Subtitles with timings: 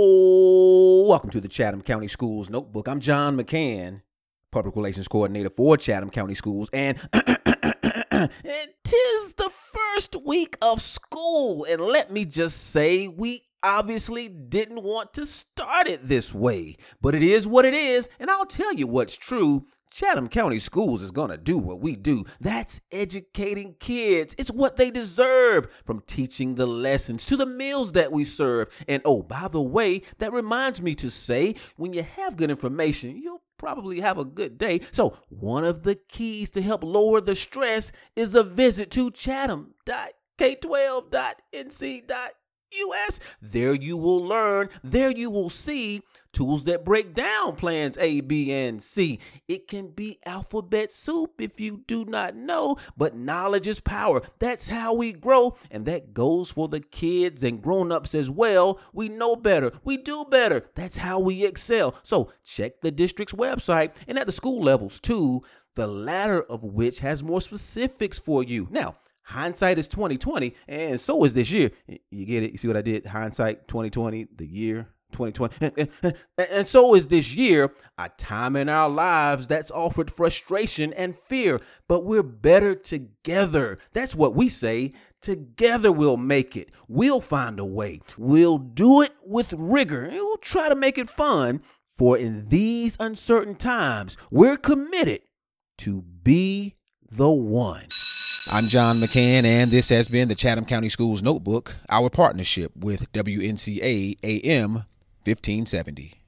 [0.00, 2.86] Oh, welcome to the Chatham County Schools Notebook.
[2.86, 4.02] I'm John McCann,
[4.52, 11.66] Public Relations Coordinator for Chatham County Schools, and tis the first week of school.
[11.68, 17.16] And let me just say, we obviously didn't want to start it this way, but
[17.16, 19.66] it is what it is, and I'll tell you what's true.
[19.90, 22.24] Chatham County Schools is going to do what we do.
[22.40, 24.34] That's educating kids.
[24.38, 28.68] It's what they deserve from teaching the lessons to the meals that we serve.
[28.86, 33.16] And oh, by the way, that reminds me to say when you have good information,
[33.16, 34.80] you'll probably have a good day.
[34.92, 39.10] So, one of the keys to help lower the stress is a visit to
[42.70, 43.20] chatham.k12.nc.us.
[43.40, 48.52] There you will learn, there you will see tools that break down plans A, B,
[48.52, 49.18] and C.
[49.48, 54.22] It can be alphabet soup if you do not know, but knowledge is power.
[54.38, 58.80] That's how we grow, and that goes for the kids and grown-ups as well.
[58.92, 60.62] We know better, we do better.
[60.74, 61.94] That's how we excel.
[62.02, 65.42] So check the district's website and at the school levels too,
[65.74, 68.68] the latter of which has more specifics for you.
[68.70, 68.96] Now,
[69.28, 71.70] hindsight is 2020 and so is this year
[72.10, 75.88] you get it you see what i did hindsight 2020 the year 2020.
[76.38, 81.60] And, so is this year, a time in our lives that's offered frustration and fear,
[81.88, 83.78] but we're better together.
[83.92, 84.92] That's what we say.
[85.20, 86.70] Together we'll make it.
[86.86, 88.00] We'll find a way.
[88.16, 91.60] We'll do it with rigor and we'll try to make it fun.
[91.82, 95.22] For in these uncertain times, we're committed
[95.78, 96.76] to be
[97.10, 97.86] the one.
[98.50, 103.12] I'm John McCann, and this has been the Chatham County Schools Notebook, our partnership with
[103.12, 104.72] WNCA AM
[105.24, 106.18] 1570.